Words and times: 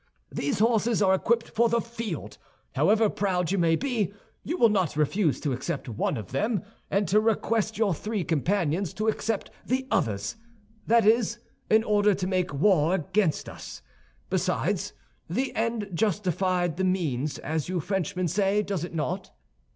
These 0.31 0.57
horses 0.57 0.99
are 1.03 1.13
equipped 1.13 1.47
for 1.49 1.69
the 1.69 1.79
field. 1.79 2.39
However 2.73 3.07
proud 3.07 3.51
you 3.51 3.59
may 3.59 3.75
be, 3.75 4.11
you 4.43 4.57
will 4.57 4.67
not 4.69 4.95
refuse 4.95 5.39
to 5.41 5.53
accept 5.53 5.87
one 5.87 6.17
of 6.17 6.31
them, 6.31 6.63
and 6.89 7.07
to 7.07 7.19
request 7.19 7.77
your 7.77 7.93
three 7.93 8.23
companions 8.23 8.95
to 8.95 9.07
accept 9.07 9.51
the 9.63 9.85
others—that 9.91 11.05
is, 11.05 11.37
in 11.69 11.83
order 11.83 12.15
to 12.15 12.25
make 12.25 12.51
war 12.51 12.95
against 12.95 13.47
us. 13.47 13.83
Besides, 14.31 14.93
the 15.29 15.53
end 15.55 15.91
justified 15.93 16.77
the 16.77 16.83
means, 16.83 17.37
as 17.37 17.69
you 17.69 17.79
Frenchmen 17.79 18.27
say, 18.27 18.63
does 18.63 18.83
it 18.83 18.95
not?" 18.95 19.29